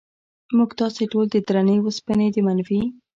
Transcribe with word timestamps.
موږ 0.57 0.69
تاسې 0.79 1.03
ټول 1.11 1.25
د 1.31 1.35
درنې 1.47 1.75
وسپنې 1.81 2.27
د 2.35 2.37
منفي 2.47 2.81